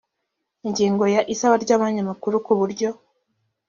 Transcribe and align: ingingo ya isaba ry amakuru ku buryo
ingingo 0.67 1.03
ya 1.15 1.21
isaba 1.33 1.55
ry 1.63 1.71
amakuru 1.77 2.35
ku 2.45 2.53
buryo 2.59 2.89